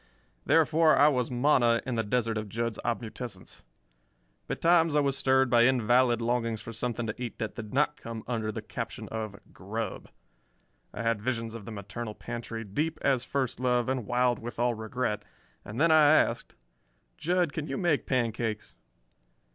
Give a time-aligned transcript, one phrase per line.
[0.47, 3.61] Therefore, I was manna in the desert of Jud's obmutescence.
[4.47, 8.23] Betimes I was stirred by invalid longings for something to eat that did not come
[8.25, 10.09] under the caption of "grub."
[10.91, 14.73] I had visions of the maternal pantry "deep as first love, and wild with all
[14.73, 15.21] regret,"
[15.63, 16.55] and then I asked:
[17.19, 18.73] "Jud, can you make pancakes?"